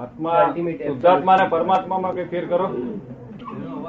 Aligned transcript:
આત્મા 0.00 0.54
શુદ્ધાત્મા 0.86 1.32
અને 1.32 1.48
પરમાત્મામાં 1.48 2.14
કઈ 2.14 2.24
ફેર 2.24 2.46
કરો? 2.46 2.66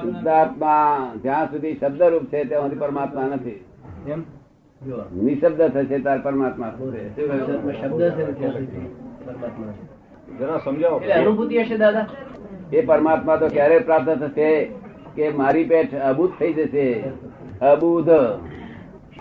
શુદ્ધાત્મા 0.01 1.11
જ્યાં 1.21 1.45
સુધી 1.45 1.73
શબ્દરૂપ 1.73 2.23
છે 2.23 2.43
ત્યાં 2.43 2.61
સુધી 2.61 2.75
પરમાત્મા 2.75 3.21
નથી. 3.21 3.65
એમ? 4.07 4.23
નિશબ્દ 5.15 5.61
થશે 5.61 5.99
તાર 5.99 6.19
પરમાત્મા? 6.19 6.73
શબ્દ. 7.81 8.01
જરા 10.39 10.57
સમજાવો. 10.63 10.97
અનુભૂતિ 10.97 11.57
હશે 11.57 11.77
દાદા? 11.77 12.07
એ 12.73 12.85
પરમાત્મા 12.85 13.35
તો 13.35 13.47
ક્યારે 13.47 13.79
પ્રાપ્ત 13.79 14.09
થશે 14.09 14.71
કે 15.15 15.29
મારી 15.29 15.63
પેટ 15.63 15.95
અબૂધ 15.95 16.31
થઈ 16.39 16.53
જશે? 16.53 17.03
અબૂધ. 17.61 18.09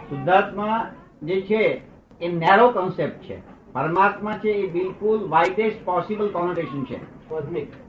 શુદ્ધાત્મા 0.08 0.90
જે 1.22 1.40
છે 1.40 1.82
એ 2.20 2.28
નેરો 2.28 2.70
કોન્સેપ્ટ 2.70 3.22
છે. 3.22 3.49
પરમાત્મા 3.72 4.36
છે 4.44 4.50
એ 4.50 4.66
બિલકુલ 4.66 5.18
વાઇડેસ્ટ 5.28 5.84
પોસિબલ 5.84 6.28
કોનોટેશન 6.28 6.84
છે. 6.84 6.98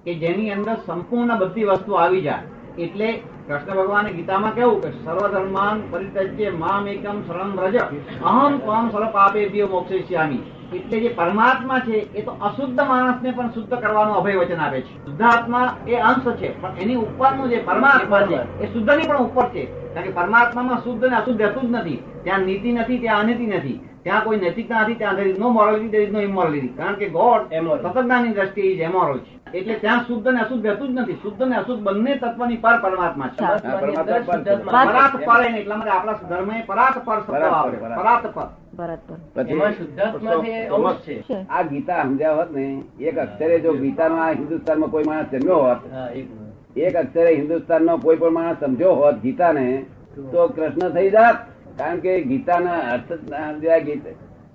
કે 0.05 0.13
જેની 0.15 0.51
અંદર 0.51 0.75
સંપૂર્ણ 0.85 1.37
બધી 1.37 1.63
વસ્તુ 1.63 1.93
આવી 1.93 2.21
જાય. 2.21 2.43
એટલે 2.77 3.09
કૃષ્ણ 3.47 3.75
ભગવાને 3.75 4.13
ગીતામાં 4.13 4.55
કેવું 4.55 4.81
કે 4.81 4.91
સર્વધર્માન 5.05 5.83
પરિત્યજ્ય 5.91 6.49
મામ 6.49 6.87
એકમ 6.87 7.21
શરણ 7.27 7.51
વ્રજ. 7.57 7.75
અહમ 8.23 8.57
ત્વમ 8.57 8.89
સર્વ 8.89 9.11
પાપેભ્યો 9.11 9.67
મોક્ષયિષ્યામિ 9.67 10.39
એટલે 10.73 10.99
જે 10.99 11.09
પરમાત્મા 11.09 11.79
છે 11.79 11.97
એ 12.17 12.21
તો 12.21 12.31
અશુદ્ધ 12.41 12.81
માણસને 12.89 13.31
પણ 13.31 13.49
શુદ્ધ 13.49 13.73
કરવાનું 13.75 14.15
અભય 14.15 14.37
વચન 14.37 14.59
આપે 14.59 14.81
છે. 14.81 14.93
શુદ્ધાત્મા 15.05 15.77
એ 15.87 15.95
અંશ 16.09 16.27
છે 16.39 16.61
પણ 16.61 16.81
એની 16.81 16.95
ઉપરનું 16.95 17.49
જે 17.49 17.57
પરમાત્મા 17.57 18.21
છે 18.21 18.39
એ 18.63 18.73
શુદ્ધની 18.73 19.07
પણ 19.07 19.17
ઉપર 19.17 19.47
છે. 19.49 19.63
કારણ 19.93 20.05
કે 20.05 20.11
પરમાત્મામાં 20.11 20.83
શુદ્ધ 20.83 21.03
ને 21.05 21.15
અશુદ્ધ 21.15 21.41
અશુદ્ધ 21.41 21.71
નથી. 21.75 22.03
ત્યાં 22.23 22.39
નીતિ 22.39 22.71
નથી 22.71 22.99
ત્યાં 22.99 23.19
અનીતિ 23.19 23.45
નથી. 23.45 23.79
ત્યાં 24.03 24.23
કોઈ 24.23 24.39
નૈતિકતા 24.39 24.81
નથી 24.83 24.95
ત્યાં 24.95 25.17
there 25.17 25.31
is 25.31 25.37
no 25.39 25.49
morality 25.49 25.87
there 25.87 26.05
is 26.07 26.11
no 26.13 26.21
immorality 26.21 26.69
કારણ 26.77 26.95
કે 26.95 27.09
ગોડ. 27.09 27.43
તત્વજ્ઞાનની 27.83 28.33
દ્રષ્ટિએ 28.33 28.71
ઇઝ 28.71 28.81
એમોરલ 28.81 29.19
છે. 29.19 29.31
એટલે 29.53 29.75
ત્યાં 29.75 30.05
શુદ્ધ 30.07 30.27
ને 30.27 30.41
અશુદ્ધ 30.41 30.65
રહેતું 30.65 30.95
જ 30.95 30.99
નથી. 31.01 31.17
શુદ્ધ 31.23 31.41
ને 31.47 31.55
અશુદ્ધ 31.57 31.83
બંને 31.83 32.13
તત્વની 32.17 32.57
પર 32.57 32.77
પરમાત્મા 32.81 33.29
છે. 33.29 33.41
પરાત 34.65 35.13
પર 35.25 35.41
એને 35.47 35.59
એટલા 35.59 35.77
માટે 35.77 35.91
આપણા 35.91 36.17
ધર્મે 36.29 36.63
પરાત 36.67 36.95
પર 37.05 37.19
શબ્દ 37.19 37.33
પરાત 37.99 38.23
પર, 38.33 38.47
પરાત. 38.77 39.01
પર. 39.07 39.45
એ 40.47 41.43
આ 41.49 41.63
ગીતા 41.63 42.03
સમજ્યા 42.03 42.35
હોત 42.35 42.51
ને 42.51 42.65
એક 42.99 43.17
અક્ષરે 43.17 43.59
જો 43.59 43.73
ગીતાનો 43.75 44.15
આ 44.17 44.33
હિન્દુસ્તાનમાં 44.33 44.91
કોઈ 44.91 45.03
માણસ 45.03 45.31
જન્મ્યો 45.31 45.61
હોત 45.63 45.81
એક 46.15 46.27
એક 46.87 46.95
અક્ષરે 46.95 47.35
હિન્દુસ્તાનનો 47.35 47.97
કોઈ 47.99 48.17
પણ 48.17 48.33
માણસ 48.33 48.59
સમજ્યો 48.59 48.95
હોત 48.95 49.15
ગીતાને 49.21 49.65
તો 50.31 50.49
કૃષ્ણ 50.49 50.93
થઈ 50.93 51.11
જાત. 51.11 51.50
કારણ 51.77 51.99
કે 52.03 52.11
ગીતાના 52.29 52.81
અર્થ 52.93 53.11
ના 53.31 53.47
સમજ્યા 53.53 53.85
ગીત 53.87 54.05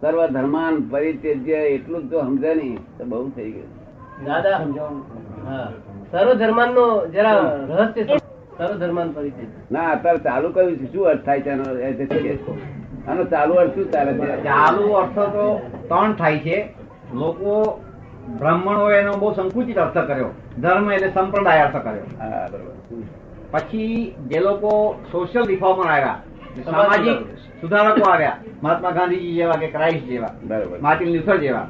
સર્વ 0.01 0.21
ધર્માન 0.37 0.75
પરિત્યજ્ય 0.93 1.61
એટલું 1.75 2.03
જ 2.03 2.11
જો 2.13 2.19
સમજે 2.29 2.51
નહીં 2.61 2.79
તો 2.99 3.05
બહુ 3.11 3.27
થઈ 3.37 3.51
ગયું. 3.55 3.71
દાદા 4.27 4.59
સર્વ 6.13 6.31
ધર્માન 6.43 6.71
નો 6.79 6.87
જરા 7.15 7.41
રહસ્ય 7.71 8.19
સર્વ 8.59 8.75
ધર્માન 8.83 9.09
પરિચય 9.17 9.47
ના 9.71 9.87
અત્યારે 9.95 10.21
ચાલુ 10.29 10.53
કર્યું 10.55 10.77
છે. 10.81 10.87
શું 10.93 11.05
અર્થ 11.13 11.25
થાય 11.27 11.41
છે 11.41 11.51
આનો 13.09 13.25
ચાલુ 13.33 13.55
અર્થ 13.63 13.75
શું 13.75 13.87
ચાલે 13.93 14.13
છે? 14.21 14.27
ચાલુ 14.49 14.85
અર્થ 15.01 15.19
તો 15.35 15.47
ત્રણ 15.89 16.13
થાય 16.21 16.39
છે. 16.47 16.59
લોકો 17.15 17.53
બ્રાહ્મણો 18.39 18.85
એનો 19.01 19.13
બહુ 19.21 19.29
સંકુચિત 19.35 19.79
અર્થ 19.85 19.99
કર્યો. 20.09 20.31
ધર્મ 20.63 20.87
એટલે 20.95 21.11
સંપ્રદાય 21.17 21.63
અર્થ 21.67 21.79
કર્યો 21.85 22.07
પછી 23.53 23.99
જે 24.31 24.39
લોકો 24.41 24.71
સોશિયલ 25.13 25.45
રિફોર્મર 25.51 25.87
આવ્યા 25.87 26.21
સામાજિક 26.65 27.37
સુધારકો 27.61 28.11
આવ્યા. 28.11 28.37
મહાત્મા 28.63 28.91
ગાંધીજી 28.91 29.33
જેવા 29.33 29.53
કે 29.53 29.67
ક્રાઇસ્ટ 29.67 30.07
જેવા 30.07 30.29
બરોબર. 30.45 30.79
માર્ટિન 30.79 31.09
લ્યુથર 31.09 31.37
જેવા. 31.37 31.67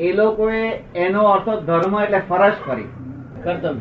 એ 0.00 0.12
લોકોએ 0.12 0.70
એનો 0.94 1.24
અર્થ 1.24 1.48
ધર્મ 1.48 2.00
એટલે 2.00 2.22
ફરજ 2.28 2.52
કરી. 2.66 2.88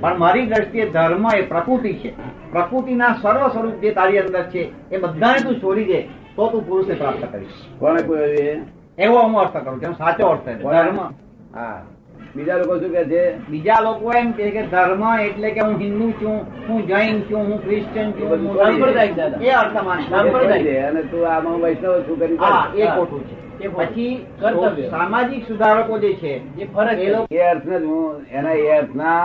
પણ 0.01 0.17
મારી 0.17 0.45
દ્રષ્ટિએ 0.45 0.89
ધર્મ 0.89 1.27
એ 1.35 1.41
પ્રકૃતિ 1.41 1.93
છે. 1.93 2.11
પ્રકૃતિના 2.51 3.15
સર્વ 3.21 3.47
સ્વરૂપ 3.47 3.73
જે 3.73 3.91
તારી 3.91 4.19
અંદર 4.19 4.43
છે 4.43 4.89
એ 4.91 4.97
બધાને 4.97 5.41
તું 5.43 5.55
છોડી 5.55 5.85
દે 5.85 6.01
તો 6.35 6.49
તું 6.49 6.67
પુરુષને 6.67 6.93
પ્રાપ્ત 6.93 7.31
કરીશ. 7.31 7.79
કોને 7.79 8.01
કોઈ 8.01 8.37
એવો 8.97 9.19
હું 9.19 9.39
અર્થ 9.39 9.57
કરું 9.57 9.83
છું. 9.83 9.93
સાચો 9.93 10.27
અર્થ 10.27 10.41
છે. 10.41 10.63
ધર્મ. 10.63 10.99
હા. 11.55 11.83
બીજા 12.35 12.57
લોકો 12.57 12.79
શું 12.79 12.91
કે 12.91 13.03
છે? 13.05 13.23
બીજા 13.49 13.81
લોકો 13.81 14.11
એમ 14.13 14.31
કે 14.33 14.51
કે 14.51 14.63
ધર્મ 14.71 15.03
એટલે 15.19 15.49
કે 15.51 15.61
હું 15.61 15.75
હિન્દુ 15.79 16.07
છું 16.19 16.37
હું 16.67 16.87
જૈન 16.87 17.21
છું 17.29 17.45
હું 17.45 17.59
ક્રિશ્ચન 17.59 18.07
છું 18.13 18.27
એ 19.41 19.51
અર્થ 19.53 19.77
માને 19.83 20.03
સાંપ્રદાયિક. 20.09 20.63
છે 20.63 20.75
અને 20.83 21.01
તું 21.03 21.27
આમાં 21.27 21.61
વૈષ્ણવ 21.61 22.01
છું 22.07 22.17
કરી 22.19 22.37
એ 22.77 22.87
ખોટું 22.87 23.21
છે. 23.59 23.69
પછી 23.69 24.11
કર્તવ્ય. 24.39 24.89
સામાજિક 24.89 25.47
સુધારકો 25.47 25.97
જે 25.99 26.11
છે 26.15 26.33
એ 26.57 26.65
ફરજ 26.67 26.99
એ 26.99 27.09
લોકો 27.09 27.27
એ 27.31 27.41
અર્થને 27.43 27.77
જ 27.77 27.85
હું 27.85 28.05
એના 28.31 28.57
એ 28.57 28.69
અર્થના 28.71 29.23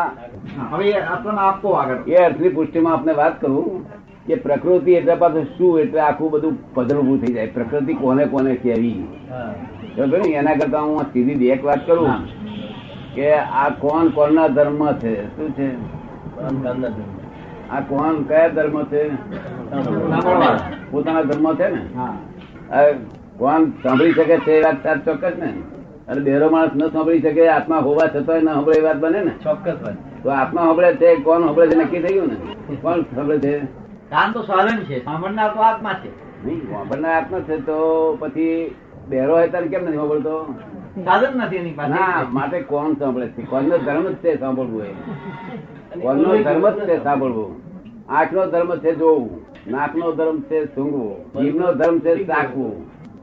હવે 0.72 0.92
અર્થમાં 0.94 1.38
આપો 1.40 1.68
આગળ. 1.74 2.00
એ 2.06 2.16
અર્થની 2.18 2.48
પુષ્ટિમાં 2.50 2.92
આપને 2.94 3.12
વાત 3.14 3.40
કરું. 3.40 3.84
કે 4.26 4.36
પ્રકૃતિ 4.36 4.92
એટલે 4.94 5.14
પાછું 5.16 5.46
શું? 5.56 5.80
એટલે 5.80 6.00
આખું 6.00 6.30
બધું 6.30 6.54
પધર 6.74 6.96
ઉભું 6.98 7.18
થઈ 7.20 7.34
જાય. 7.34 7.46
પ્રકૃતિ 7.48 7.94
કોને 7.94 8.24
કોને 8.26 8.56
કહેવી 8.56 8.96
ને? 8.96 10.32
એના 10.34 10.56
કરતા 10.56 10.80
હું 10.82 11.06
સીધી 11.12 11.50
એક 11.50 11.62
વાત 11.64 11.86
કરું. 11.86 12.10
કે 13.14 13.28
આ 13.32 13.68
કોણ 13.80 14.08
કોણના 14.08 14.48
ધર્મ 14.48 14.82
છે? 14.92 15.14
શું 15.36 15.50
છે. 15.52 15.68
આ 17.70 17.80
કોણ 17.80 18.22
કયા 18.22 18.48
ધર્મ 18.48 18.76
છે? 18.84 19.02
પોતાના 20.90 21.22
ધર્મ 21.22 21.46
છે 21.54 21.68
ને? 21.68 21.82
કોણ 23.38 23.64
સાંભળી 23.82 24.12
શકે 24.12 24.36
છે 24.38 24.60
વાત 24.62 25.04
ચોક્કસ 25.04 25.38
ને? 25.38 25.50
અને 26.08 26.20
બેરો 26.20 26.50
માણસ 26.50 26.74
ન 26.76 26.88
સાંભળી 26.88 27.22
શકે 27.22 27.48
આત્મા 27.48 27.78
હોવા 27.78 28.06
છતાં 28.06 28.44
ના 28.44 28.52
સાંભળે 28.52 28.76
એ 28.78 28.82
વાત 28.82 28.96
બને 28.96 29.20
ને? 29.20 29.32
ચોક્કસ 29.42 29.78
તો 30.22 30.30
આત્મા 30.30 30.62
સાંભળે 30.62 30.90
છે 30.94 31.08
કોણ 31.16 31.40
સાંભળે 31.44 31.66
છે 31.68 31.76
નક્કી 31.76 32.02
થયું 32.02 32.28
ને? 32.28 32.36
કોણ 32.76 33.02
સાંભળે 33.14 33.38
છે? 33.38 33.54
કાન 34.10 34.32
તો 34.32 34.40
સાધન 34.42 34.78
છે 34.84 34.96
સાંભળનાર 35.04 35.50
તો 35.54 35.60
આત્મા 35.60 35.94
છે. 36.04 36.10
નહીં 36.46 36.62
સાંભળનાર 36.70 37.14
આત્મા 37.14 37.40
છે 37.40 37.56
તો 37.66 37.76
પછી 38.20 38.74
બેરો 39.08 39.32
હોય 39.36 39.48
ત્યારે 39.48 39.68
કેમ 39.68 39.84
નથી 39.84 39.96
સાંભળતો? 39.96 40.34
સાધન 40.94 41.38
નથી 41.38 41.56
એની 41.56 41.72
પાસે. 41.72 42.32
માટે 42.32 42.60
કોણ 42.60 42.92
સાંભળે 42.92 43.28
છે? 43.28 43.42
કોણનો 43.42 43.78
ધર્મ 43.78 44.08
જ 44.08 44.14
છે 44.14 44.38
સાંભળવું 44.40 44.82
એ 44.82 44.92
કોણનો 46.00 46.42
ધર્મ 46.42 46.70
જ 46.70 46.88
છે 46.88 47.02
સાંભળવું. 47.02 47.50
આંખનો 48.08 48.46
ધર્મ 48.46 48.76
છે 48.76 48.94
જોવું. 48.94 49.30
નાકનો 49.70 50.12
ધર્મ 50.12 50.40
છે 50.40 50.64
સૂંઘવું. 50.64 51.42
જીભનો 51.42 51.72
ધર્મ 51.72 51.98
છે 51.98 52.24
ચાખવું. 52.24 52.72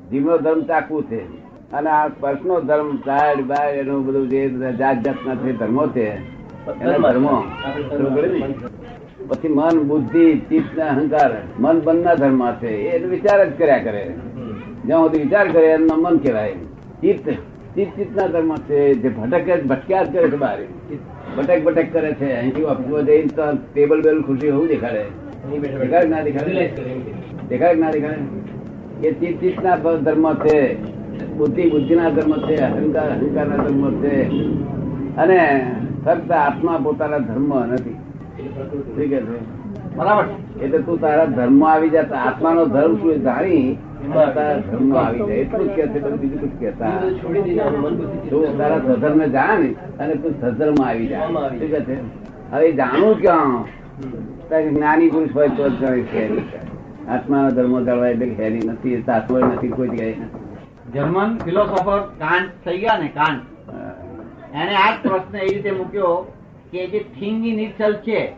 જીભનો 0.10 0.38
ધર્મ 0.38 0.62
ચાખવું 0.62 1.04
છે. 1.04 1.22
અને 1.74 1.90
આ 1.90 2.08
સ્પર્શનો 2.08 2.62
ધર્મ 2.62 2.96
સાઈડ 2.98 3.46
બાય 3.46 3.72
એનું 3.72 4.06
બધું 4.06 4.30
જે 4.30 4.50
જાત 4.50 4.98
જાતના 4.98 5.34
જે 5.34 5.54
ધર્મો 5.54 5.88
છે 5.88 6.08
એના 6.82 6.98
ધર્મો 6.98 7.44
પછી 9.28 9.48
મન 9.48 9.84
બુદ્ધિ 9.84 10.38
ચિત્ત 10.40 10.78
ને 10.78 10.84
અહંકાર 10.84 11.32
મન 11.60 11.80
બંધના 11.80 12.16
ધર્મ 12.16 12.52
છે. 12.52 12.68
એ 12.68 13.06
વિચાર 13.06 13.50
જ 13.50 13.58
કર્યા 13.58 13.78
કરે. 13.78 14.16
જ્યાં 14.86 15.00
સુધી 15.00 15.20
વિચાર 15.24 15.52
કરે 15.52 15.66
એમના 15.66 15.96
મન 15.98 16.18
કહેવાય. 16.18 16.52
ચિત્ત. 17.02 17.30
ચિત્ત 17.76 17.96
ચિત્તના 17.96 18.28
ધર્મ 18.28 18.56
છે 18.56 18.94
જે 18.94 19.10
ભટકે 19.10 19.62
ભટક્યા 19.62 20.04
જ 20.04 20.14
કરે 20.14 20.30
છે 20.30 20.36
બહાર 20.36 20.58
ભટક 21.38 21.64
ભટક 21.64 21.94
કરે 21.94 22.14
છે. 22.14 22.38
અહીંથી 22.38 22.64
ઓફિસમાં 22.64 23.06
જઈને 23.06 23.28
તો 23.28 23.42
ટેબલ 23.74 24.02
બેલ 24.02 24.22
ખુરશી 24.22 24.50
હોવું 24.50 24.68
દેખાડે. 24.68 25.04
દેખાડે 25.60 26.08
ના 26.08 26.22
દેખાડે. 26.22 26.72
દેખાડે 27.50 27.80
ના 27.80 27.92
દેખાડે? 27.92 29.08
એ 29.08 29.12
ચિતચિતના 29.12 29.76
ધર્મ 29.76 30.34
છે. 30.34 30.84
બુદ્ધિ 31.38 31.70
બુદ્ધિના 31.70 32.10
ધર્મ 32.10 32.34
છે 32.48 32.56
અહંકાર 32.56 33.10
અહંકારના 33.10 33.56
ધર્મ 33.56 34.02
છે. 34.02 34.24
અને 35.16 35.72
ફક્ત 36.06 36.32
આત્મા 36.32 36.80
પોતાના 36.84 37.18
ધર્મ 37.18 37.66
નથી. 37.66 37.90
એટલે 37.90 38.52
પ્રકૃતિ. 38.56 38.78
શું 38.78 39.10
કે 39.10 39.22
છે? 39.22 39.96
બરાબર. 39.96 40.24
એટલે 40.64 40.78
તું 40.78 41.02
તારા 41.02 41.26
ધર્મ 41.26 41.66
આવી 41.66 41.90
જા 41.90 42.02
આત્માનો 42.02 42.66
ધર્મ 42.66 42.96
શું 42.96 43.22
જાણી 43.22 43.78
હવે 44.10 44.26
જાણું 52.72 53.22
ક્યાં? 53.22 53.66
જ્ઞાની 54.70 55.10
પુરુષ 55.10 55.36
હોય 55.36 55.48
તો 55.48 55.64
આત્મા 57.10 57.50
ધર્મ 57.50 57.86
જાળવાય 57.86 58.12
એટલે 58.12 58.26
હેરી 58.26 58.68
નથી 58.68 59.02
સાસવડ 59.02 59.44
નથી 59.44 59.68
કોઈ 59.68 59.88
જગ્યાએ 59.88 60.16
જર્મન 60.94 61.38
ફિલોસોફર 61.38 62.00
કાન્ટ 62.00 62.66
થઈ 62.66 62.78
ગયા 62.78 62.98
ને 62.98 63.08
કાન્ટ 63.08 63.44
એને 64.56 64.76
આ 64.76 64.92
જ 64.92 65.08
પ્રશ્ન 65.08 65.38
એ 65.38 65.54
રીતે 65.54 65.72
મૂક્યો 65.72 66.28
કે 66.72 66.88
જે 66.88 67.00
થિંગ 67.00 67.46
ઇન 67.46 67.60
ઇટસેલ્ફ 67.60 67.98
છે 67.98 68.34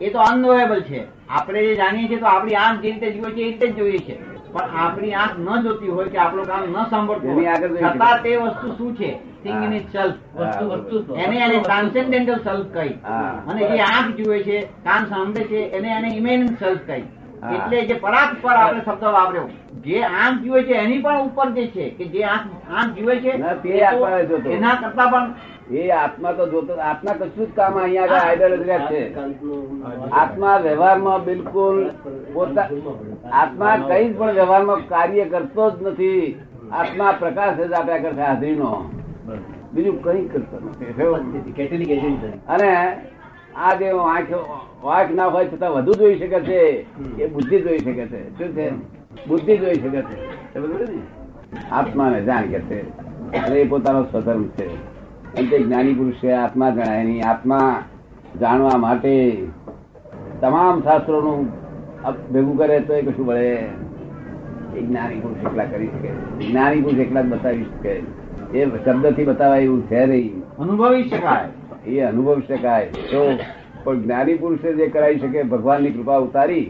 એ 0.00 0.10
તો 0.10 0.18
અનનોએબલ 0.18 0.80
છે. 0.80 1.06
આપણે 1.28 1.66
જે 1.66 1.76
જાણીએ 1.76 2.08
છીએ 2.08 2.16
તો 2.16 2.26
આપણી 2.26 2.54
આમ 2.54 2.76
જે 2.76 2.90
રીતે 2.90 3.10
જુએ 3.10 3.30
છે 3.30 3.40
એ 3.40 3.44
રીતે 3.44 3.66
જ 3.66 3.76
જોઈએ 3.76 3.98
છે. 3.98 4.29
પણ 4.52 4.78
આપણી 4.82 5.14
આંખ 5.14 5.38
ન 5.38 5.48
જોતી 5.64 5.90
હોય 5.96 6.08
કે 6.12 6.18
આપણો 6.18 6.42
કાન 6.50 6.62
ન 6.72 6.78
સાંભળતું 6.90 7.34
છતાં 7.80 8.22
તે 8.22 8.36
વસ્તુ 8.36 8.68
શું 8.78 8.96
છે? 8.96 9.10
થિંગ 9.42 9.62
ઇન 9.64 9.72
ઇટસેલ્ફ 9.72 10.16
વસ્તુ 10.36 10.64
વસ્તુ 10.70 11.14
એને 11.14 11.36
એને 11.46 11.56
ટ્રાન્સેન્ડેન્ટલ 11.60 12.42
સેલ્ફ 12.48 12.68
કહી. 12.74 12.92
અને 13.48 13.60
જે 13.70 13.80
આંખ 13.82 14.10
જુએ 14.18 14.42
છે 14.42 14.58
કાન 14.84 15.02
સાંભળે 15.06 15.44
છે 15.44 15.60
એને 15.78 15.88
એને 15.98 16.08
ઇમેનન્ટ 16.16 16.58
સેલ્ફ 16.58 16.82
કહી. 16.86 17.04
એટલે 17.54 17.86
જે 17.86 17.94
પરાગ 17.94 18.30
પર 18.42 18.56
આપણે 18.56 18.82
શબ્દ 18.84 19.02
વાપર્યો. 19.02 19.48
જે 19.84 20.02
આંખ 20.04 20.42
જુએ 20.44 20.60
છે 20.62 20.74
એની 20.74 21.02
પણ 21.04 21.20
ઉપર 21.20 21.48
જે 21.50 21.64
છે 21.66 21.84
કે 21.90 22.04
જે 22.04 22.24
આંખ 22.24 22.46
આંખ 22.78 22.92
જુએ 22.98 23.14
છે. 23.20 23.32
એના 24.56 24.74
કરતા 24.74 25.10
પણ 25.10 25.34
એ 25.70 25.90
આત્મા 25.90 26.32
તો 26.32 26.46
જોતો 26.46 26.72
આત્મા 26.74 27.12
કશું 27.12 27.46
જ 27.46 27.50
કામ 27.56 27.74
અહીંયા 27.78 28.04
આગળ 28.04 28.20
આઈડિયોલોજી 28.20 28.78
છે. 28.90 29.02
આત્મા 30.12 30.56
વ્યવહારમાં 30.56 31.24
બિલકુલ 31.24 31.90
પોતા 32.32 32.68
આત્મા 33.32 33.76
કઈ 33.76 34.08
જ 34.08 34.18
પણ 34.18 34.32
વ્યવહારમાં 34.32 34.88
કાર્ય 34.88 35.24
કરતો 35.24 35.70
જ 35.70 35.82
નથી. 35.82 36.36
આત્મા 36.72 37.12
પ્રકાશ 37.12 37.56
જ 37.56 37.72
આપ્યા 37.72 37.98
કરશે 37.98 38.20
હાજરીનો 38.20 38.90
બીજું 39.72 40.02
કઈ 40.02 40.28
કરતો 40.28 40.56
નથી. 40.56 40.92
અને 42.48 42.70
આ 43.56 43.74
જે 43.74 43.92
વાંખ 43.92 44.32
વાંખ 44.82 45.10
ના 45.10 45.26
હોય 45.26 45.48
છતાં 45.48 45.72
વધુ 45.72 45.92
જોઈ 45.94 46.18
શકે 46.18 46.40
છે. 46.40 46.60
એ 47.18 47.26
બુદ્ધિ 47.26 47.60
જોઈ 47.60 47.78
શકે 47.78 48.06
છે. 48.06 48.38
શું 48.38 48.54
છે? 48.54 48.70
બુદ્ધિ 49.28 49.58
જોઈ 49.58 49.74
શકે 49.74 50.02
છે. 50.02 50.16
આત્માને 51.70 52.22
જાણ 52.22 52.42
કે 52.42 52.60
છે. 52.60 52.84
એ 53.60 53.64
પોતાનો 53.64 54.02
સ્વધર્મ 54.02 54.48
છે. 54.48 54.99
તે 55.36 55.58
જ્ઞાની 55.58 55.94
પુરુષ 55.94 56.14
છે 56.14 56.32
આત્મા 56.32 56.70
જણાય 56.70 57.04
નહીં. 57.04 57.28
આત્મા 57.28 57.82
જાણવા 58.40 58.76
માટે 58.76 59.12
તમામ 60.40 60.82
શાસ્ત્રોનું 60.82 61.48
ભેગું 62.32 62.58
કરે 62.58 62.80
તો 62.80 62.94
એ 62.94 63.02
કશું 63.02 63.26
ભળે 63.26 63.50
એ 64.76 64.82
જ્ઞાની 64.86 65.20
પુરુષ 65.20 65.46
એકલા 65.46 65.64
કરી 65.64 65.86
શકે. 65.86 66.10
જ્ઞાની 66.46 66.80
પુરુષ 66.80 66.98
એકલા 66.98 67.22
જ 67.22 67.26
બતાવી 67.26 67.64
શકે. 67.64 67.94
એ 68.54 68.66
શબ્દથી 68.84 69.24
બતાવાય 69.24 69.62
એવું 69.62 69.86
છે 69.86 70.06
નહીં. 70.06 70.42
અનુભવી 70.58 71.04
શકાય. 71.04 71.90
એ 71.90 72.00
અનુભવી 72.00 72.42
શકાય. 72.48 72.86
તો 72.86 73.38
પણ 73.84 74.02
જ્ઞાની 74.02 74.34
પુરુષે 74.34 74.72
જે 74.72 74.86
કરાવી 74.86 75.18
શકે 75.18 75.42
ભગવાનની 75.42 75.90
કૃપા 75.90 76.16
ઉતારી 76.16 76.64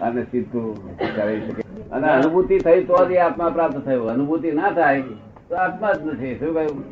અને 0.00 0.22
સીધું 0.22 0.96
કરાવી 1.16 1.40
શકે. 1.40 1.62
અને 1.92 2.08
અનુભૂતિ 2.08 2.58
થઈ 2.58 2.84
તો 2.84 3.06
જ 3.08 3.10
એ 3.10 3.16
આત્મા 3.16 3.48
પ્રાપ્ત 3.48 3.78
થયો. 3.84 4.04
અનુભૂતિ 4.04 4.50
ના 4.50 4.70
થાય 4.70 5.02
તો 5.48 5.54
આત્મા 5.56 5.92
જ 5.92 6.06
નથી. 6.06 6.34
શું 6.38 6.54
કહ્યું? 6.54 6.84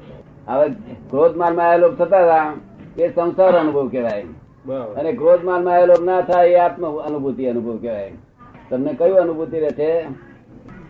હવે 0.49 0.69
ક્રોધમાનમાં 1.11 1.67
આવેલો 1.69 1.89
થતા 1.91 2.23
હતા 2.25 2.45
એ 2.99 3.09
સંસાર 3.09 3.55
અનુભવ 3.59 3.89
કહેવાય. 3.89 4.25
અને 4.99 5.11
ક્રોધ 5.13 5.19
ક્રોધમાનમાં 5.19 5.75
આવેલો 5.75 5.97
ના 6.05 6.21
થાય 6.21 6.49
એ 6.49 6.59
આત્મ 6.59 6.85
અનુભૂતિ 7.01 7.47
અનુભવ 7.47 7.77
કહેવાય. 7.77 8.13
તમને 8.71 8.93
કયું 8.93 9.19
અનુભૂતિ 9.19 9.59
રહે 9.61 9.71
છે? 9.71 9.91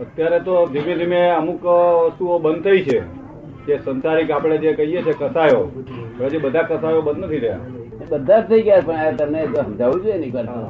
અત્યારે 0.00 0.38
તો 0.40 0.54
ધીમે 0.66 0.94
ધીમે 0.94 1.20
અમુક 1.30 1.64
વસ્તુઓ 2.04 2.38
બંધ 2.38 2.62
થઈ 2.64 2.82
છે. 2.82 2.98
જે 3.66 3.78
સંસારિક 3.84 4.30
આપણે 4.30 4.58
જે 4.58 4.72
કહીએ 4.72 5.02
છીએ 5.02 5.16
કસાયો 5.20 5.64
હજી 6.20 6.38
બધા 6.38 6.62
કસાયો 6.62 7.02
બંધ 7.02 7.24
નથી 7.24 7.38
રહ્યા. 7.38 7.58
બધા 8.10 8.40
જ 8.40 8.48
થઈ 8.48 8.62
ગયા 8.62 8.80
પણ 8.86 9.16
તમને 9.16 9.40
સમજાવવું 9.46 10.02
જોઈએ 10.02 10.18
નહીં 10.18 10.32
કરતો 10.32 10.60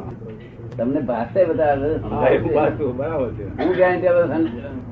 તમને 0.79 1.01
ભાષે 1.01 1.45
બધા 1.45 1.75
બરાબર 2.99 3.31
છે. 3.31 3.45
હું 3.59 3.73
ગેરંટી 3.77 4.11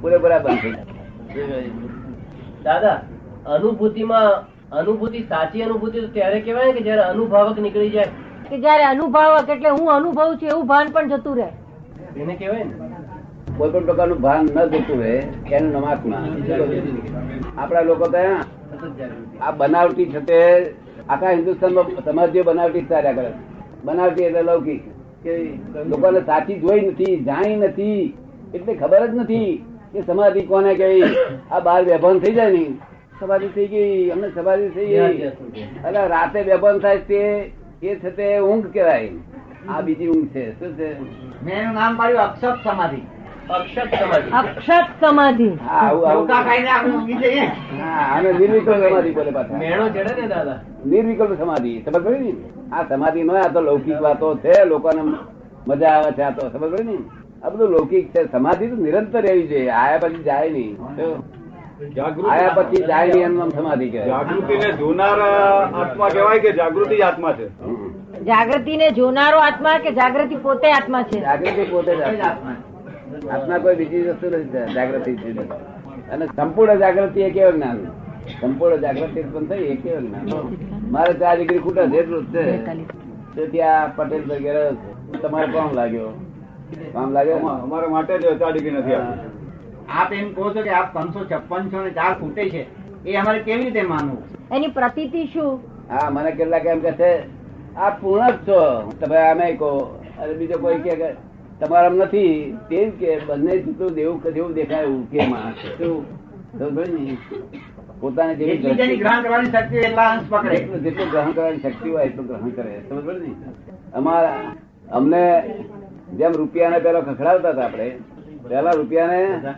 પૂરેપૂરા 0.01 0.39
બંધ 0.39 0.59
થઈ 0.63 0.73
દાદા 2.65 2.97
અનુભૂતિમાં 3.55 4.31
અનુભૂતિ 4.81 5.21
સાચી 5.33 5.63
અનુભૂતિ 5.67 6.01
તો 6.05 6.09
ત્યારે 6.15 6.39
કહેવાય 6.47 6.73
કે 6.77 6.83
જયારે 6.87 7.03
અનુભાવક 7.11 7.59
નીકળી 7.67 7.91
જાય. 7.91 8.09
કે 8.49 8.57
જયારે 8.65 8.85
અનુભાવક 8.91 9.51
એટલે 9.55 9.71
હું 9.77 9.91
અનુભવ 9.97 10.33
છું 10.41 10.49
એવું 10.55 10.67
ભાન 10.73 10.93
પણ 10.95 11.13
જતું 11.13 11.35
રહે. 11.41 11.49
એને 12.23 12.35
કહેવાય 12.41 12.65
ને. 12.65 12.75
કોઈ 13.59 13.71
પણ 13.73 13.87
પ્રકારનું 13.91 14.21
ભાન 14.25 14.51
ન 14.55 14.73
જતું 14.75 14.99
રહે 15.03 15.15
એનું 15.59 15.71
નમાત્મા 15.77 16.23
આપણા 17.57 17.85
લોકો 17.91 18.07
તો 18.15 18.19
હે, 18.19 18.33
સતત 18.71 18.85
જાગૃતિ 18.99 19.41
આ 19.41 19.53
બનાવટી 19.61 20.09
છે 20.13 20.21
તે 20.31 20.41
આખા 21.09 21.33
હિન્દુસ્તાનમાં 21.37 21.87
સમાધિઓ 22.09 22.45
બનાવટી 22.51 22.85
ચાલ્યા 22.91 23.17
કરે 23.19 23.31
બનાવટી 23.85 24.27
એટલે 24.29 24.43
લૌકિક. 24.43 24.83
કે 25.25 25.33
લોકોને 25.93 26.21
સાચી 26.27 26.59
જોઈ 26.65 26.83
નથી 26.89 27.15
જાણી 27.29 27.57
નથી 27.63 28.03
એટલે 28.55 28.75
ખબર 28.75 29.03
જ 29.07 29.15
નથી 29.23 29.53
કે 29.93 30.03
સમાધિ 30.11 30.43
કોને 30.51 30.73
કહી? 30.75 31.01
આ 31.51 31.61
બાર 31.61 31.81
વેભાન 31.85 32.21
થઈ 32.21 32.35
જાય 32.35 32.53
ને. 32.53 32.65
સમાધિ 33.21 33.49
થઈ 33.49 33.67
ગઈ 33.67 34.11
અમને 34.11 34.29
સવારી 34.35 34.69
થઈ 34.69 34.87
ગઈ. 34.87 35.31
એટલે 35.87 36.07
રાતે 36.07 36.43
બેભાન 36.43 36.79
થાય 36.79 36.99
તે 36.99 37.53
એ 37.83 37.95
છે 37.95 38.11
તે 38.11 38.39
ઊંઘ 38.41 38.73
કહેવાય. 38.73 39.11
આ 39.69 39.81
બીજી 39.83 40.09
ઊંઘ 40.09 40.29
છે. 40.29 40.53
શું 40.59 40.73
છે? 40.79 40.89
મેં 41.45 41.55
એનું 41.59 41.75
નામ 41.75 41.97
પાડ્યું 41.97 42.21
અક્ષત 42.21 42.65
સમાધિ. 42.65 43.03
અક્ષત 43.51 43.95
સમાધિ. 44.01 44.31
અક્ષત 44.33 45.07
સમાધિ. 45.07 45.51
નિર્વિકલ્પ 50.85 51.33
સમાધિ 51.41 51.83
સમજ 51.85 52.05
પડે 52.05 52.19
ને 52.19 52.35
આ 52.73 52.83
સમાધિ. 52.89 53.23
નો? 53.23 53.35
આ 53.35 53.49
તો 53.49 53.61
લૌકિક 53.61 54.03
વાતો 54.03 54.35
છે 54.37 54.65
લોકોને 54.65 55.03
મજા 55.69 55.89
આવે 55.89 56.11
છે 56.13 56.23
આ 56.23 56.31
તો. 56.31 56.49
સમજ 56.49 56.71
પડે 56.71 56.83
ને? 56.83 56.99
આ 57.43 57.49
બધું 57.49 57.69
લૌકિક 57.69 58.15
છે. 58.15 58.33
સમાધિ 58.33 58.67
તો 58.67 58.77
નિરંતર 58.77 59.23
રહેવી 59.23 59.47
જોઈએ. 59.47 59.69
આયા 59.69 59.99
પછી 59.99 60.23
જાય 60.23 60.51
નહીં. 60.51 60.77
આયા 61.77 62.55
પછી 62.57 62.83
જાય 62.89 63.15
નહીં 63.15 63.51
સમાધિ 63.51 63.89
કહેવાય. 63.91 64.09
જાગૃતિને 64.11 64.69
જોનાર 64.79 65.19
આત્મા 65.81 66.09
કહેવાય 66.15 66.39
કે 66.45 66.53
જાગૃતિ 66.53 67.01
આત્મા 67.09 67.33
છે? 67.33 67.49
જાગૃતિ 68.29 68.77
ને 68.83 68.89
જોનારો 68.99 69.39
આત્મા 69.49 69.75
કે 69.85 69.93
જાગૃતિ 69.99 70.37
પોતે 70.47 70.73
આત્મા 70.73 71.03
છે? 71.11 71.21
જાગૃતિ 71.21 71.65
પોતે 71.71 71.93
જ 71.97 72.01
આત્મા. 72.01 72.55
આત્મા 73.35 73.59
કોઈ 73.59 73.77
બીજી 73.77 74.03
વસ્તુ 74.09 74.27
નથી 74.33 74.75
જાગૃતિ 74.75 75.17
છે. 75.17 75.31
અને 76.13 76.25
સંપૂર્ણ 76.37 76.83
જાગૃતિ 76.85 77.21
એ 77.21 77.31
કેવું 77.31 77.55
જ્ઞાન 77.55 77.79
સંપૂર્ણ 78.41 78.77
જાગૃતિ 78.87 79.23
પણ 79.23 79.45
થઈ 79.53 79.71
એ 79.75 79.77
કેવું 79.77 80.09
જ્ઞાન 80.09 80.91
મારે 80.97 81.13
ચાર 81.21 81.37
ડિગ્રી 81.37 81.59
ખૂટા 81.59 81.89
જેટલું 81.95 82.25
જ 82.33 82.37
છે. 83.47 83.63
આ 83.63 83.87
પટેલ 83.97 84.23
વગેરે 84.31 84.65
તમારે 85.23 85.53
કોમ 85.53 85.73
લાગ્યો? 85.81 86.11
કામ 86.93 87.13
લાગ્યો? 87.13 87.39
ને? 87.39 87.49
અમારા 87.65 87.89
માટે 87.89 88.19
જ 88.19 88.39
ચાડીકી 88.41 88.71
નથી 88.71 88.99
આપી 89.89 90.21
એમ 90.23 90.35
કહો 90.35 90.51
છો 90.55 90.63
કે 90.63 90.71
આપ 90.71 90.93
પાંચસો 90.95 91.25
છપ્પન 91.25 91.71
છો 91.71 91.85
ને 91.85 91.91
ચાર 91.99 92.13
ફૂટે 92.21 92.51
છે. 92.51 92.67
એ 93.05 93.17
અમારે 93.17 93.43
કેવી 93.45 93.71
રીતે 93.71 93.83
માનવું? 93.89 94.23
એની 94.51 94.75
પ્રતીતિ 94.79 95.27
શું? 95.33 95.61
હા 95.91 96.11
મને 96.11 96.33
કેટલાક 96.33 96.67
એમ 96.67 96.81
કે 96.81 96.93
છે 97.01 97.11
આ 97.77 97.91
પૂર્ણ 98.01 98.33
જ 98.33 98.47
છો. 98.47 98.61
તમે 99.01 99.17
આમે 99.23 99.47
કહો 99.57 99.71
અને 100.23 100.35
બીજો 100.35 100.59
કોઈ 100.59 100.83
કે 100.83 101.15
તમારા 101.61 101.91
નથી. 101.91 102.35
તે 102.69 102.79
જ 102.87 102.91
કે 103.01 103.21
બંને 103.29 103.53
જેટલું 103.63 103.95
દેવું 103.95 104.21
જેવું 104.35 104.55
દેખાય 104.55 104.83
એવું 104.83 105.07
કે 105.11 105.29
માણસ 105.31 105.61
શું? 105.79 106.05
પોતાને 108.01 108.35
જેવી 108.39 108.59
ગ્રહણ 108.63 109.23
કરવાની 109.25 109.53
શક્તિ 109.55 109.77
એટલા 109.87 110.09
અંશ 110.17 110.29
પકડે. 110.31 110.59
જેટલું 110.85 111.09
ગ્રહણ 111.11 111.33
કરવાની 111.33 111.63
શક્તિ 111.65 111.89
હોય 111.91 112.05
એટલું 112.05 112.27
ગ્રહણ 112.27 112.53
કરે. 112.59 112.75
સમજ 112.89 113.09
ને 113.23 113.31
અમારા 113.93 114.53
અમને 114.99 115.23
જેમ 116.19 116.33
રૂપિયાને 116.33 116.81
પેલા 116.81 117.07
ખખડાવતા 117.09 117.53
હતા 117.53 117.65
આપણે 117.65 117.89
પેલા 118.49 118.75
રૂપિયાને 118.81 119.55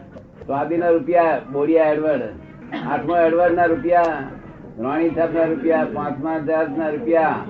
સ્વાદીના 0.48 0.90
રૂપિયા 0.90 1.40
બોડિયા 1.52 1.88
એડવર્ડ, 1.94 2.22
આઠમા 2.92 3.16
એડવર્ડ 3.22 3.56
ના 3.56 3.66
રૂપિયા, 3.72 4.20
રાણી 4.84 5.10
સાહેબ 5.16 5.34
ના 5.38 5.46
રૂપિયા, 5.50 5.88
પાંચમા 5.96 6.36
જહાજ 6.46 6.70
ના 6.76 6.90
રૂપિયા. 6.94 7.40